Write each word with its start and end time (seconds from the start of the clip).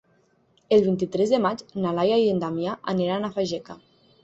El 0.77 0.81
vint-i-tres 0.87 1.33
de 1.35 1.41
maig 1.43 1.61
na 1.85 1.93
Laia 1.99 2.19
i 2.23 2.27
en 2.33 2.41
Damià 2.47 2.75
aniran 2.97 3.31
a 3.31 3.33
Fageca. 3.39 3.81